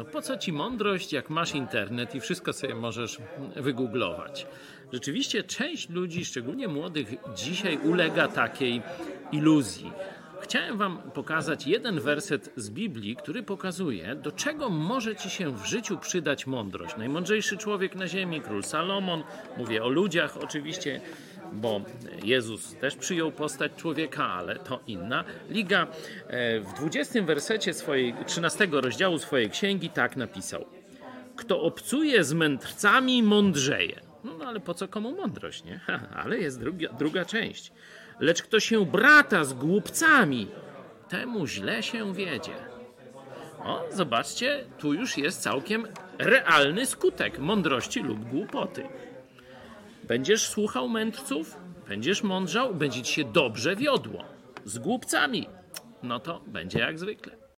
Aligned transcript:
No 0.00 0.06
po 0.06 0.22
co 0.22 0.36
ci 0.36 0.52
mądrość, 0.52 1.12
jak 1.12 1.30
masz 1.30 1.54
internet 1.54 2.14
i 2.14 2.20
wszystko 2.20 2.52
sobie 2.52 2.74
możesz 2.74 3.18
wygooglować? 3.56 4.46
Rzeczywiście 4.92 5.42
część 5.42 5.88
ludzi, 5.88 6.24
szczególnie 6.24 6.68
młodych, 6.68 7.08
dzisiaj 7.34 7.78
ulega 7.78 8.28
takiej 8.28 8.82
iluzji. 9.32 9.92
Chciałem 10.40 10.78
Wam 10.78 10.98
pokazać 11.14 11.66
jeden 11.66 12.00
werset 12.00 12.52
z 12.56 12.70
Biblii, 12.70 13.16
który 13.16 13.42
pokazuje, 13.42 14.14
do 14.14 14.32
czego 14.32 14.70
może 14.70 15.16
Ci 15.16 15.30
się 15.30 15.56
w 15.56 15.66
życiu 15.66 15.98
przydać 15.98 16.46
mądrość. 16.46 16.96
Najmądrzejszy 16.96 17.56
człowiek 17.56 17.94
na 17.94 18.08
ziemi, 18.08 18.40
król 18.40 18.62
Salomon, 18.62 19.22
mówię 19.56 19.84
o 19.84 19.88
ludziach 19.88 20.36
oczywiście, 20.36 21.00
bo 21.52 21.80
Jezus 22.24 22.74
też 22.74 22.96
przyjął 22.96 23.32
postać 23.32 23.72
człowieka, 23.76 24.24
ale 24.26 24.56
to 24.56 24.80
inna 24.86 25.24
liga. 25.48 25.86
E, 26.26 26.60
w 26.60 26.72
20 26.72 27.22
wersecie 27.22 27.74
swojej, 27.74 28.14
13 28.26 28.68
rozdziału 28.72 29.18
swojej 29.18 29.50
księgi 29.50 29.90
tak 29.90 30.16
napisał. 30.16 30.64
Kto 31.36 31.62
obcuje 31.62 32.24
z 32.24 32.32
mędrcami, 32.32 33.22
mądrzeje. 33.22 34.00
No, 34.24 34.32
no 34.38 34.44
ale 34.44 34.60
po 34.60 34.74
co 34.74 34.88
komu 34.88 35.16
mądrość, 35.16 35.64
nie? 35.64 35.80
ale 36.24 36.38
jest 36.38 36.60
druga, 36.60 36.88
druga 36.92 37.24
część. 37.24 37.72
Lecz 38.20 38.42
kto 38.42 38.60
się 38.60 38.86
brata 38.86 39.44
z 39.44 39.52
głupcami, 39.52 40.48
temu 41.08 41.46
źle 41.46 41.82
się 41.82 42.14
wiedzie. 42.14 42.52
O, 43.64 43.84
zobaczcie, 43.92 44.64
tu 44.78 44.94
już 44.94 45.18
jest 45.18 45.42
całkiem 45.42 45.86
realny 46.18 46.86
skutek 46.86 47.38
mądrości 47.38 48.00
lub 48.00 48.24
głupoty. 48.24 48.88
Będziesz 50.10 50.48
słuchał 50.48 50.88
mędrców, 50.88 51.56
będziesz 51.88 52.22
mądrzał, 52.22 52.74
będzie 52.74 53.02
ci 53.02 53.14
się 53.14 53.24
dobrze 53.24 53.76
wiodło. 53.76 54.24
Z 54.64 54.78
głupcami, 54.78 55.46
no 56.02 56.20
to 56.20 56.40
będzie 56.46 56.78
jak 56.78 56.98
zwykle. 56.98 57.40